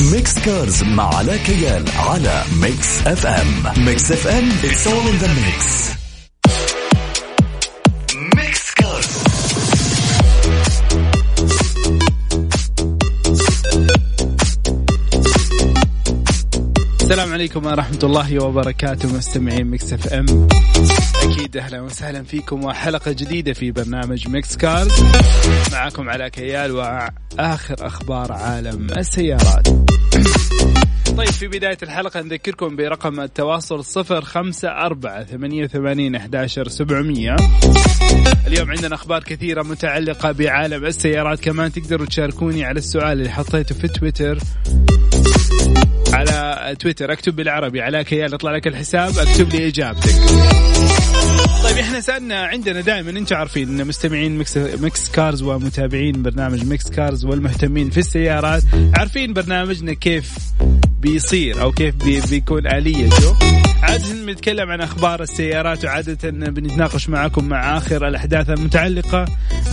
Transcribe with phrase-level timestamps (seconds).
[0.00, 5.99] Mix Cars مع علاء كيال على Mix FM Mix FM it's all in the mix.
[17.10, 20.48] السلام عليكم ورحمة الله وبركاته مستمعين Mix FM.
[21.22, 25.04] أكيد أهلا وسهلا فيكم وحلقة جديدة في برنامج Mix Cars
[25.72, 29.68] معكم علاء كيال وآخر أخبار عالم السيارات.
[31.16, 37.36] طيب في بداية الحلقة نذكركم برقم التواصل صفر خمسة أربعة ثمانية وثمانين أحداشر سبعمية.
[38.46, 43.88] اليوم عندنا أخبار كثيرة متعلقة بعالم السيارات كمان تقدروا تشاركوني على السؤال اللي حطيته في
[43.88, 44.38] تويتر.
[46.12, 50.14] على تويتر اكتب بالعربي على كيال يطلع لك الحساب اكتب لي إجابتك.
[51.64, 56.90] طيب إحنا سألنا عندنا دائما أنتم عارفين إن مستمعين Mix, Mix Cars ومتابعين برنامج Mix
[56.90, 58.62] Cars والمهتمين في السيارات
[58.94, 60.32] عارفين برنامجنا كيف
[61.00, 63.36] بيصير أو كيف بي بيكون اليته
[64.30, 69.24] بنتكلم عن أخبار السيارات وعادة بنتناقش معكم مع آخر الأحداث المتعلقة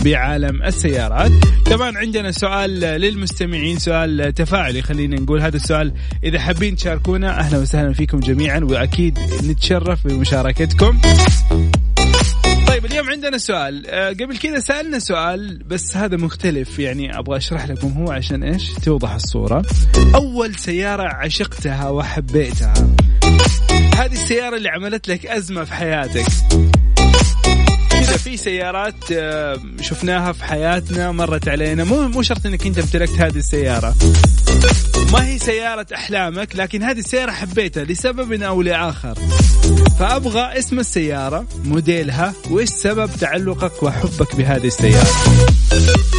[0.04, 1.32] بعالم السيارات.
[1.66, 5.40] كمان عندنا سؤال للمستمعين سؤال تفاعلي خلينا نقول.
[5.40, 5.92] هذا السؤال
[6.24, 11.00] إذا حابين تشاركونا أهلا وسهلا فيكم جميعا وأكيد نتشرف بمشاركتكم.
[12.66, 13.86] طيب اليوم عندنا سؤال.
[13.86, 16.78] أه قبل كذا سألنا سؤال بس هذا مختلف.
[16.78, 19.62] يعني أبغى أشرح لكم هو عشان إيش؟ توضح الصورة.
[20.14, 22.74] أول سيارة عشقتها وحبيتها.
[23.98, 26.26] هذه السيارة اللي عملت لك أزمة في حياتك.
[27.90, 28.94] كذا في سيارات
[29.80, 31.84] شفناها في حياتنا مرت علينا.
[31.84, 33.94] مو مو شرط إنك أنت امتلكت هذه السيارة.
[35.12, 39.18] ما هي سيارة أحلامك لكن هذه السيارة حبيتها لسبب أو لآخر.
[39.98, 45.10] فأبغى اسم السيارة موديلها وإيش سبب تعلقك وحبك بهذه السيارة.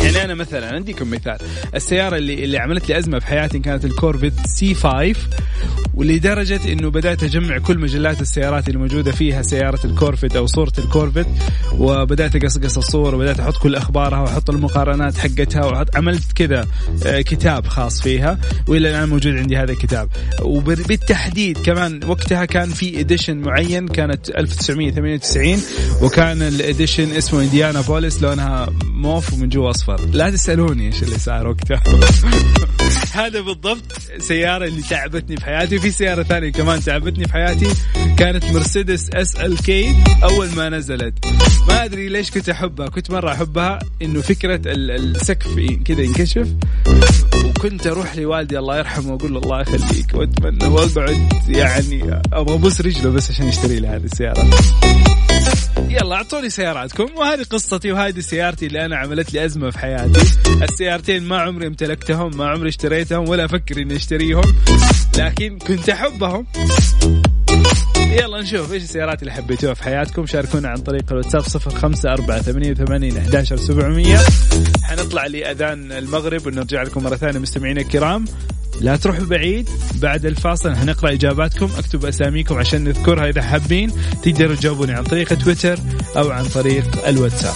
[0.03, 1.37] يعني أنا مثلا أديكم مثال.
[1.75, 5.15] السيارة اللي, اللي عملت لي أزمة في حياتي كانت ال Corvette C 5
[5.99, 10.71] ولدرجة أنه بدأت أجمع كل مجلات السيارات اللي موجودة فيها سيارة ال Corvette أو صورة
[10.77, 11.27] ال Corvette
[11.77, 16.67] وبدأت أقصقص الصور وبدأت أحط كل أخبارها وأحط المقارنات حقتها وعملت كذا
[17.05, 18.39] كتاب خاص فيها.
[18.67, 20.09] وإلى الآن موجود عندي هذا الكتاب.
[20.41, 25.61] وبالتحديد كمان وقتها كان في edition معين كانت 1998
[26.01, 30.05] وكان ال edition اسمه Indianapolis لونها موف ومن جوا أصفر.
[30.13, 31.83] لا تسألوني إيش اللي صار وقتها.
[33.15, 33.83] هذا بالضبط
[34.17, 37.67] سيارة اللي تعبتني في حياتي في سيارة ثانية كمان تعبتني في حياتي
[38.17, 41.13] كانت مرسيدس SLK أول ما نزلت.
[41.67, 45.55] ما أدري ليش كنت أحبها كنت مرة أحبها إنه فكرة السقف
[45.85, 46.47] كذا ينكشف.
[47.45, 53.09] وكنت أروح لوالدي الله يرحمه وأقول له الله يخليك وأتمنى وأقعد يعني أبغى أبوس رجله
[53.11, 54.49] بس عشان يشتري لي هذه السيارة.
[55.89, 57.07] يلا أعطوني سياراتكم.
[57.15, 60.21] وهذه قصتي وهذه سيارتي اللي أنا عملت لي أزمة في حياتي.
[60.61, 64.55] السيارتين ما عمري امتلكتهم ما عمري اشتريتهم ولا أفكر إني أشتريهم
[65.17, 66.45] لكن كنت أحبهم.
[68.19, 70.25] يلا نشوف إيش السيارات اللي حبيتوها في حياتكم.
[70.25, 74.19] شاركونا عن طريق الواتساب صفر خمسة أربعة ثمانية وثمانين أحداشر سبعمية.
[74.83, 78.25] حنطلع لأذان المغرب ونرجع لكم مرة ثانية مستمعينا الكرام.
[78.81, 83.91] لا تروحوا بعيد بعد الفاصل هنقرأ إجاباتكم أكتب أساميكم عشان نذكرها إذا حابين.
[84.23, 85.79] تقدروا تجاوبوني عن طريق تويتر
[86.17, 87.55] أو عن طريق الواتساب.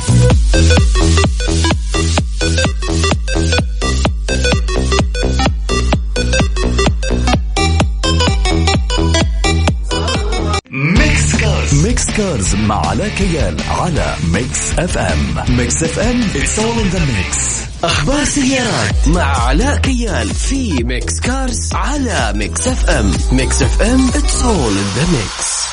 [12.18, 15.36] Cars Mix مع علاء كيال على Mix FM.
[15.58, 17.38] Mix FM it's all in the mix.
[17.84, 23.12] أخبار سيارات مع علاء كيال في Mix Cars على Mix FM.
[23.31, 24.08] Mix FM
[24.41, 25.44] all in the mix.
[25.44, 25.73] Mix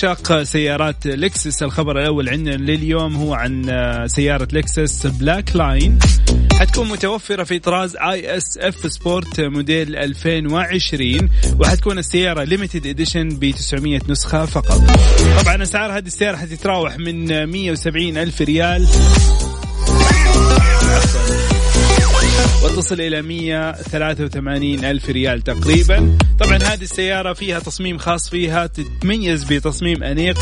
[0.00, 3.64] عشاق سيارات لكسس الخبر الأول عندنا لليوم هو عن
[4.06, 5.98] سيارة لكسس Black Line.
[6.52, 14.00] حتكون متوفرة في طراز ES F Sport موديل 2020 وحتكون السيارة limited edition ب 900
[14.08, 14.82] نسخة فقط.
[15.42, 18.88] طبعا أسعار هذه السيارة حتتراوح من 170 ألف ريال.
[22.64, 26.18] وتصل إلى 183 ألف ريال تقريبا.
[26.38, 30.38] طبعا هذه السيارة فيها تصميم خاص فيها تتميز بتصميم أنيق.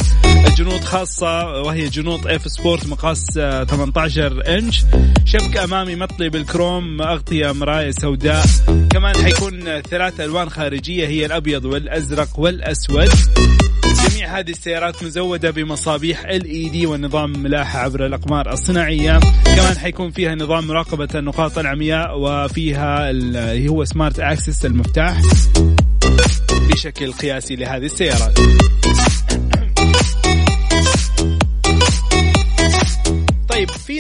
[0.56, 3.24] جنوط خاصة وهي جنوط F Sport مقاس
[3.68, 4.84] 18 إنش.
[5.24, 8.46] شبك أمامي مطلي بالكروم أغطية مراية سوداء.
[8.90, 13.08] كمان حيكون ثلاث ألوان خارجية هي الأبيض والأزرق والأسود.
[14.28, 19.20] هذه السيارات مزودة بمصابيح LED ونظام ملاحة عبر الأقمار الصناعية.
[19.44, 25.20] كمان حيكون فيها نظام مراقبة النقاط العمياء وفيها اللي هو smart access المفتاح
[26.70, 28.38] بشكل قياسي لهذه السيارات.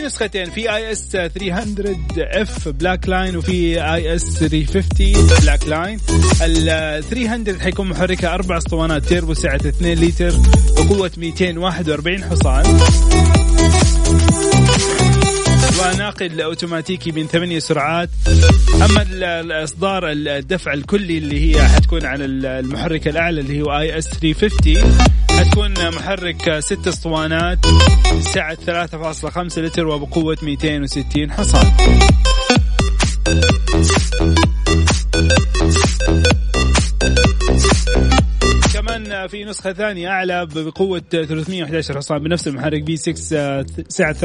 [0.08, 6.00] نسختين في ES 300 F Black Line وفي ES 350 Black Line
[6.42, 10.32] ال 300 حيكون محركه أربع أسطوانات تيربو سعة 2 لتر
[10.78, 12.80] وقوه 241 حصان.
[15.80, 18.10] وناقل أوتوماتيكي من ثمانية سرعات.
[18.74, 24.98] أما الإصدار الدفع الكلي اللي هي حتكون على المحرك الأعلى اللي هو ES 350
[25.38, 27.58] حتكون محرك ست أسطوانات
[28.20, 31.72] سعة 3.5 لتر وبقوة 260 حصان.
[38.72, 43.14] كمان في نسخة ثانية أعلى بقوة 311 حصان بنفس المحرك V 6
[43.88, 44.18] سعة 3.5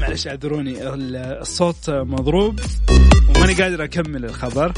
[0.00, 2.60] معلش اعذروني الصوت مضروب
[3.36, 4.72] وماني قادر أكمل الخبر.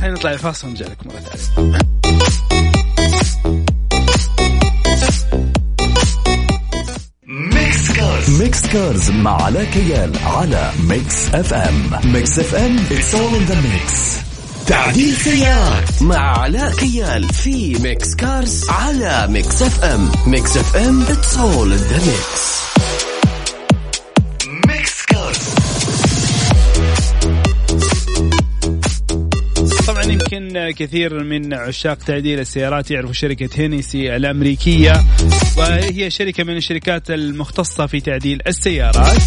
[0.00, 1.78] خلينا نطلع الفاصل ونرجع لكم مرة ثانية.
[7.26, 13.44] Mix Cars Mix Cars مع علاء كيال على Mix FM Mix FM it's all in
[13.44, 14.16] the mix
[14.66, 21.72] تعديل سيارات مع علاء كيال في Mix Cars على Mix FM Mix FM it's all
[21.72, 22.60] in the mix
[30.58, 34.92] كثير من عشاق تعديل السيارات يعرفوا شركة Hennessey الأمريكية
[35.56, 39.22] وهي شركة من الشركات المختصة في تعديل السيارات.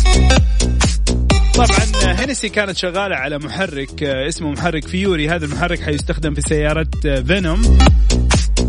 [1.54, 5.30] طبعا Hennessey كانت شغالة على محرك اسمه محرك Fury.
[5.30, 6.88] هذا المحرك حيستخدم في سيارة
[7.27, 7.77] Venom.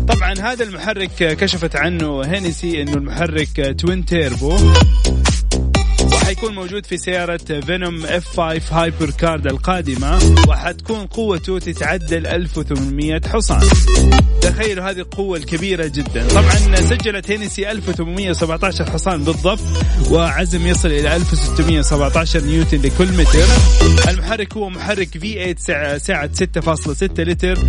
[0.07, 4.57] طبعا هذا المحرك كشفت عنه Hennessey إنه المحرك twin turbo.
[6.25, 13.21] وحيكون موجود في سيارة Venom F 5 hyper car القادمة وحتكون قوته تتعدى ال 1800
[13.27, 13.61] حصان.
[14.41, 16.27] تخيلوا هذه القوة الكبيرة جدا.
[16.27, 19.59] طبعا سجلت هينسي 1817 حصان بالضبط
[20.11, 23.45] وعزم يصل إلى 1617 نيوتن لكل متر.
[24.09, 27.59] المحرك هو محرك V8 سعة, سعة 6.6 لتر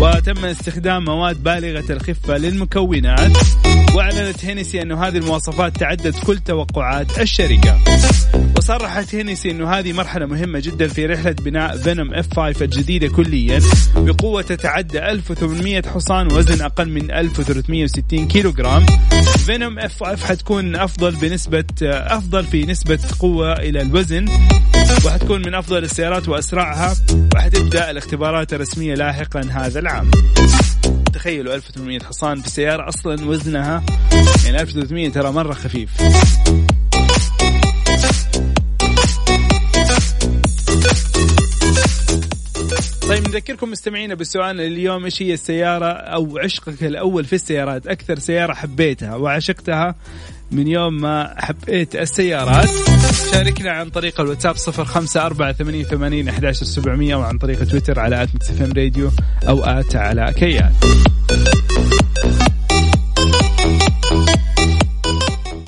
[0.00, 3.32] وتم استخدام مواد بالغة الخفة للمكونات.
[3.94, 7.78] وأعلنت هينسي انه هذه المواصفات تعدت كل توقعات الشركة.
[8.58, 13.60] وصرحت هينسي إنه هذه مرحلة مهمة جدا في رحلة بناء فينوم اف 5 الجديدة كليا
[13.96, 18.86] بقوة تتعدى 1800 حصان وزن أقل من 1360 كيلو جرام
[19.46, 24.28] فينوم اف 5 حتكون أفضل بنسبة أفضل في نسبة قوة إلى الوزن
[25.06, 26.94] وحتكون من أفضل السيارات وأسرعها
[27.34, 30.10] وحتبدأ الاختبارات الرسمية لاحقا هذا العام.
[31.12, 33.82] تخيلوا 1800 حصان بسيارة أصلا وزنها
[34.44, 35.90] يعني 1300 ترى مرة خفيف.
[43.12, 48.52] طيب نذكركم مستمعينا بالسؤال اليوم إيش هي السيارة أو عشقك الأول في السيارات؟ أكثر سيارة
[48.52, 49.94] حبيتها وعشقتها
[50.50, 52.70] من يوم ما حبيت السيارات.
[53.32, 58.22] شاركنا عن طريق الواتساب صفر خمسة أربعة ثمانية ثمانين أحداش سبعمية وعن طريق تويتر على
[58.22, 59.10] at MixFM Radio
[59.48, 60.72] أو at علاء كيال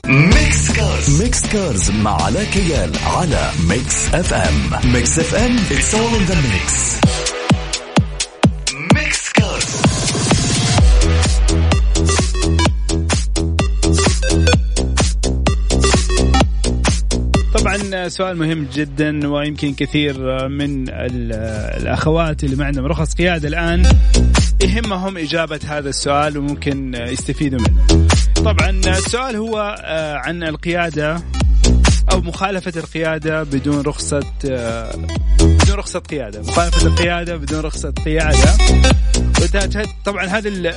[0.07, 1.23] Mix Cars.
[1.23, 4.93] Mix Cars مع علاء كيال على Mix FM.
[4.93, 7.05] Mix FM it's all in the mix
[18.09, 21.33] سؤال مهم جدا ويمكن كثير من ال-
[21.83, 23.83] الأخوات اللي ما عندهم رخص قيادة الآن
[24.63, 28.07] يهمهم إجابة هذا السؤال وممكن يستفيدوا منه.
[28.35, 31.23] طبعا السؤال هو آه، عن القيادة
[32.13, 34.97] أو مخالفة القيادة بدون رخصة آه،
[35.41, 38.51] بدون رخصة قيادة، مخالفة القيادة بدون رخصة قيادة.
[40.05, 40.49] طبعا هذا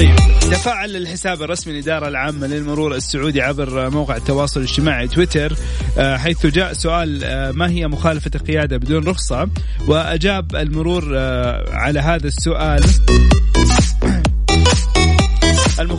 [0.00, 0.16] طيب.
[0.40, 5.52] تفاعل الحساب الرسمي للإدارة العامة للمرور السعودي عبر موقع التواصل الاجتماعي تويتر
[5.98, 9.48] آه، حيث جاء سؤال آه، ما هي مخالفة القيادة بدون رخصة؟
[9.86, 12.82] وأجاب المرور آه، على هذا السؤال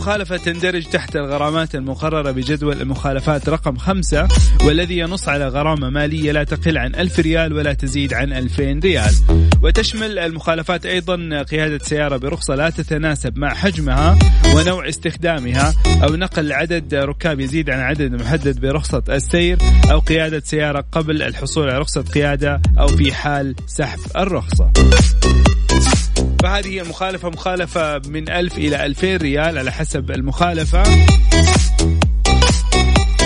[0.02, 4.28] المخالفة تندرج تحت الغرامات المقررة بجدول المخالفات رقم خمسة
[4.64, 9.14] والذي ينص على غرامة مالية لا تقل عن ألف ريال ولا تزيد عن ألفين ريال.
[9.62, 14.18] وتشمل المخالفات أيضا قيادة سيارة برخصة لا تتناسب مع حجمها
[14.56, 19.58] ونوع استخدامها أو نقل عدد ركاب يزيد عن عدد محدد برخصة السير
[19.90, 24.72] أو قيادة سيارة قبل الحصول على رخصة قيادة أو في حال سحب الرخصة.
[26.42, 30.82] فهذه المخالفة مخالفة من ألف إلى ألفين ريال على حسب المخالفة.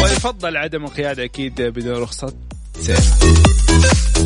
[0.03, 2.35] ويفضل عدم القيادة أكيد بدون رخصة.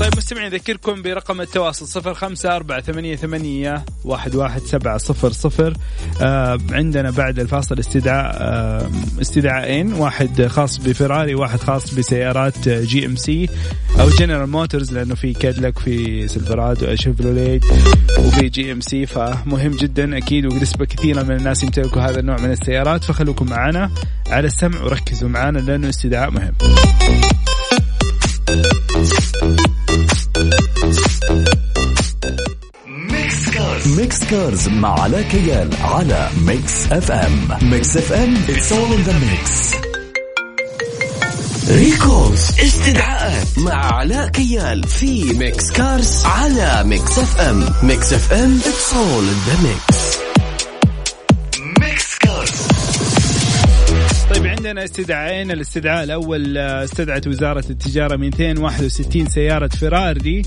[0.00, 5.76] طيب مستمعين نذكركم برقم التواصل صفر خمسة أربعة ثمانية, ثمانية واحد, واحد سبعة صفر صفر.
[6.23, 8.90] آه عندنا بعد الفاصل استدعاء آه
[9.21, 13.49] استدعاءين واحد خاص بفراري واحد خاص بسيارات جي إم سي
[14.00, 17.64] أو جنرال موتورز لأنه في كادلك في سيلفرادو شيفروليت
[18.19, 22.50] وفي جي إم سي فمهم جدا أكيد ونسبة كثيرة من الناس يمتلكوا هذا النوع من
[22.50, 23.04] السيارات.
[23.04, 23.90] فخلوكم معنا
[24.26, 26.54] على السمع وركزوا معنا لأنه استدعاء مهم.
[34.31, 39.77] Cars مع علاء كيال على Mix FM Mix FM it's all in the mix.
[41.71, 49.25] Recalls استدعاءات مع علاء كيال في Mix Cars على Mix FM Mix FM it's all
[49.33, 49.89] in the mix.
[54.71, 55.50] عندنا استدعاءين.
[55.50, 60.43] الاستدعاء الأول آه، استدعت وزارة التجارة 261 سيارة فيراري.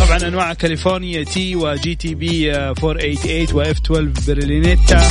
[0.00, 5.08] طبعا أنواع كاليفورنيا T و GTB 488 و F12 برلينيتا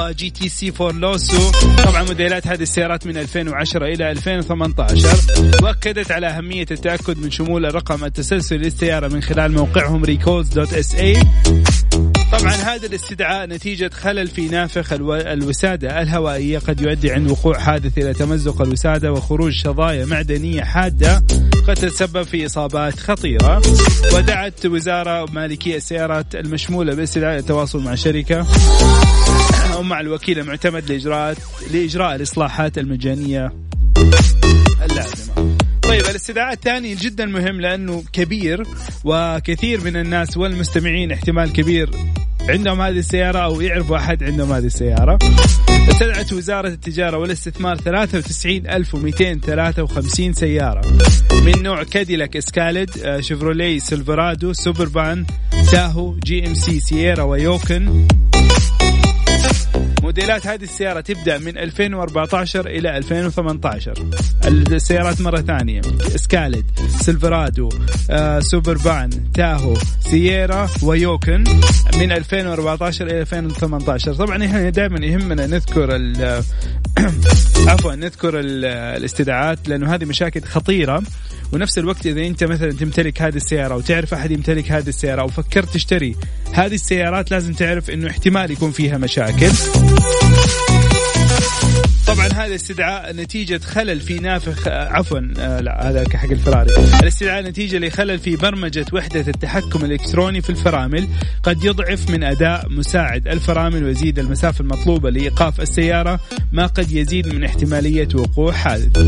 [0.00, 1.50] و GTC 4 لوسو.
[1.84, 5.08] طبعا موديلات هذه السيارات من 2010 إلى 2018
[5.62, 11.16] وأكدت على أهمية التأكد من شمول الرقم التسلسلي للسيارة من خلال موقعهم recalls dot SA.
[12.40, 18.12] طبعا هذا الاستدعاء نتيجة خلل في نافخ الوسادة الهوائية قد يؤدي عند وقوع حادث إلى
[18.12, 21.24] تمزق الوسادة وخروج شظايا معدنية حادة
[21.68, 23.62] قد تتسبب في إصابات خطيرة.
[24.14, 28.46] ودعت وزارة مالكية السيارات المشمولة باستدعاء التواصل مع شركة
[29.72, 31.36] أو مع الوكيل المعتمد لإجراء
[31.72, 33.52] لإجراء الإصلاحات المجانية
[34.82, 35.56] اللازمة.
[35.82, 38.66] طيب الاستدعاء الثاني جدا مهم لأنه كبير
[39.04, 41.90] وكثير من الناس والمستمعين احتمال كبير
[42.50, 45.18] عندهم هذه السيارة أو يعرفوا أحد عندهم هذه السيارة.
[45.90, 50.80] استدعت وزارة التجارة والاستثمار 93253 سيارة.
[51.44, 55.26] من نوع كاديلاك اسكاليد آه، شيفرولي سيلفرادو سوبربان
[55.72, 58.06] تاهو جي ام سي سييرا ويوكن
[60.30, 63.94] موديلات هذه السيارة تبدأ من 2014 إلى 2018
[64.46, 65.80] السيارات مرة ثانية.
[66.16, 66.64] اسكاليد
[67.00, 67.68] سيلفرادو
[68.10, 71.44] آه، سوبربان تاهو سييرا ويوكن
[71.98, 75.88] من 2014 إلى 2018 طبعا إحنا دائما يهمنا نذكر
[77.70, 81.02] عفوا نذكر الاستدعاءات لأنه هذه مشاكل خطيرة.
[81.52, 85.28] ونفس الوقت إذا أنت مثلا تمتلك هذه السيارة أو تعرف أحد يمتلك هذه السيارة أو
[85.28, 86.16] فكرت تشتري
[86.52, 89.50] هذه السيارات لازم تعرف إنه احتمال يكون فيها مشاكل.
[92.40, 96.70] هذا استدعاء نتيجة خلل في نافخ عفوا آه لا هذا حق الفراري.
[97.02, 101.08] الاستدعاء نتيجة لخلل في برمجة وحدة التحكم الإلكتروني في الفرامل.
[101.42, 106.20] قد يضعف من أداء مساعد الفرامل ويزيد المسافة المطلوبة لإيقاف السيارة
[106.52, 108.98] ما قد يزيد من احتمالية وقوع حادث.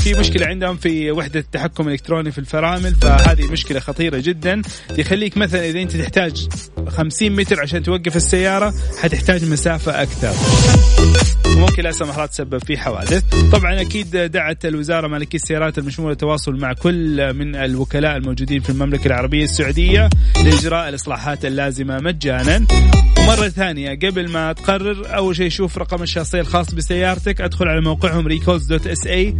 [0.00, 4.62] في مشكلة عندهم في وحدة التحكم الإلكتروني في الفرامل فهذه مشكلة خطيرة جدا.
[4.98, 6.48] يخليك مثلا إذا أنت تحتاج
[6.88, 10.32] 50 متر عشان توقف السيارة حتحتاج مسافة أكثر.
[11.56, 13.22] وممكن لا سمح الله تسبب في حوادث.
[13.52, 19.06] طبعا أكيد دعت الوزارة مالكيه السيارات المشمولة التواصل مع كل من الوكلاء الموجودين في المملكة
[19.06, 20.10] العربية السعودية
[20.44, 22.66] لإجراء الإصلاحات اللازمة مجانا.
[23.18, 28.26] ومرة ثانية قبل ما تقرر أول شيء شوف رقم الشخصية الخاص بسيارتك أدخل على موقعهم
[28.26, 29.36] recalls dot SA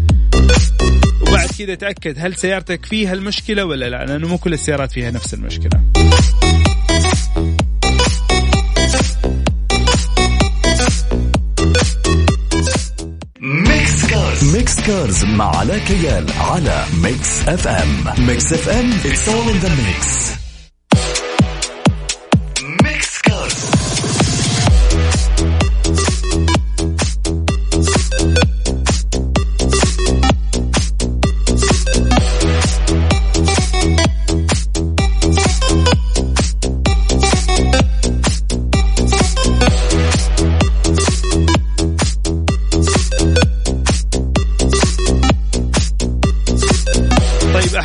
[1.22, 5.34] وبعد كذا تأكد هل سيارتك فيها المشكلة ولا لا لأنه مو كل السيارات فيها نفس
[5.34, 5.82] المشكلة.
[14.42, 20.41] Mix Cars مع علاء كيال على Mix FM Mix FM it's all in the mix.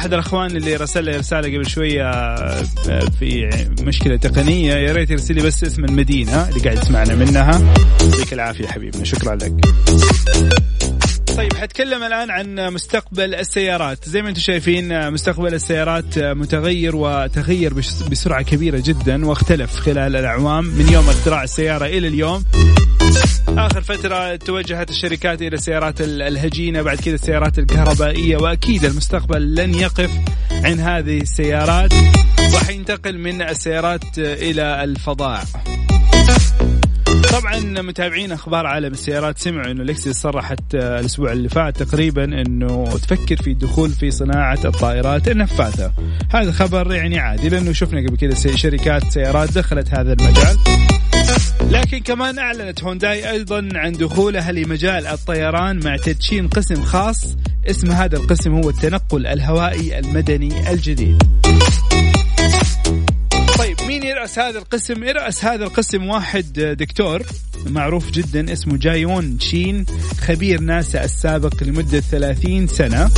[0.07, 2.63] أحد الأخوان اللي رسل لي رسالة قبل شوية آه،
[3.19, 3.49] في
[3.81, 4.73] مشكلة تقنية.
[4.73, 7.73] يا ريت يرسل لي بس اسم المدينة اللي قاعد يسمعنا منها.
[8.01, 9.03] يعطيك العافية حبيبنا.
[9.03, 9.53] شكرا لك.
[11.37, 14.09] طيب حتكلم الآن عن مستقبل السيارات.
[14.09, 17.73] زي ما أنتم شايفين مستقبل السيارات متغير وتغير
[18.11, 22.45] بسرعة كبيرة جدا واختلف خلال الأعوام من يوم اختراع السيارة إلى اليوم.
[23.47, 30.11] آخر فترة توجهت الشركات إلى السيارات الهجينة بعد كذا السيارات الكهربائية وأكيد المستقبل لن يقف
[30.51, 31.93] عن هذه السيارات.
[32.53, 35.43] وحينتقل من السيارات إلى الفضاء.
[37.31, 43.37] طبعا متابعين أخبار عالم السيارات سمعوا إنه لكسس صرحت الأسبوع اللي فات تقريبا إنه تفكر
[43.37, 45.91] في الدخول في صناعة الطائرات النفاثة.
[46.33, 50.57] هذا خبر يعني عادي لأنه شفنا قبل كذا شركات سيارات دخلت هذا المجال.
[51.71, 57.35] لكن كمان أعلنت هونداي أيضا عن دخولها لمجال الطيران مع تدشين قسم خاص.
[57.69, 61.23] اسم هذا القسم هو التنقل الهوائي المدني الجديد.
[63.57, 63.77] طيب
[64.17, 67.23] يرأس هذا القسم؟ يرأس هذا القسم واحد دكتور
[67.65, 69.85] معروف جدا اسمه جايون شين
[70.21, 73.09] خبير ناسا السابق لمدة 30 سنة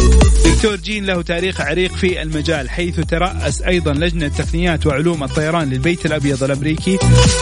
[0.46, 6.06] دكتور جين له تاريخ عريق في المجال حيث ترأس أيضا لجنة تقنيات وعلوم الطيران للبيت
[6.06, 6.98] الأبيض الأمريكي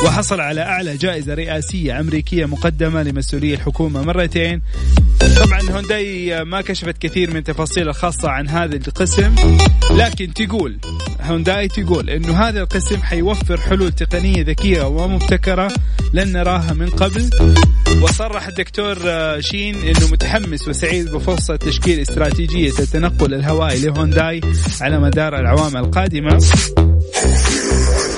[0.05, 4.61] وحصل على أعلى جائزة رئاسية أمريكية مقدمة لمسؤولي الحكومة مرتين
[5.37, 9.35] طبعا هونداي ما كشفت كثير من التفاصيل الخاصة عن هذا القسم
[9.91, 10.77] لكن تقول
[11.21, 15.71] هونداي تقول إنه هذا القسم حيوفر حلول تقنية ذكية ومبتكرة
[16.13, 17.29] لن نراها من قبل.
[18.01, 18.97] وصرح الدكتور
[19.39, 24.41] شين إنه متحمس وسعيد بفرصة تشكيل استراتيجية التنقل الهوائي لهونداي
[24.81, 26.39] على مدار الاعوام القادمة.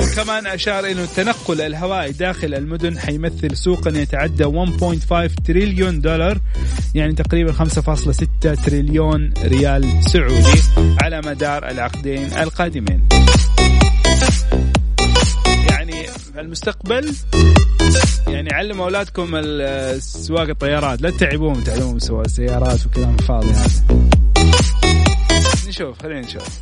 [0.02, 6.40] وكمان أشار أنه التنقل الهوائي داخل المدن حيمثل سوقا يتعدى 1.5 تريليون دولار
[6.96, 10.62] يعني تقريبا 5.6 تريليون ريال سعودي
[11.02, 13.08] على مدار العقدين القادمين.
[16.40, 17.16] المستقبل
[18.28, 19.42] يعني علموا أولادكم
[20.00, 21.02] سواق الطيارات.
[21.02, 23.70] لا تتعبوهم تعلموهم سواق السيارات وكلام فاضي هذا.
[25.68, 26.60] نشوف خلينا نشوف.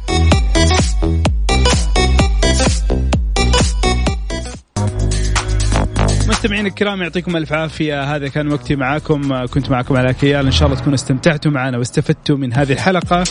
[6.27, 8.15] مستمعين الكرام يعطيكم ألف عافية.
[8.15, 9.45] هذا كان وقتي معاكم.
[9.45, 13.23] كنت معكم على كيال إن شاء الله تكونوا استمتعتوا معنا واستفدتوا من هذه الحلقة.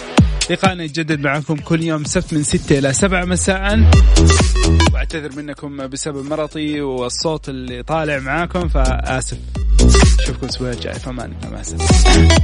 [0.51, 3.91] لقاءنا يتجدد معكم كل يوم سبت من 6 إلى 7 مساء.
[4.93, 9.39] وأعتذر منكم بسبب مرضي والصوت اللي طالع معاكم فآسف.
[10.21, 10.95] اشوفكم الأسبوع الجاي.
[10.95, 12.37] فمان مع السلامه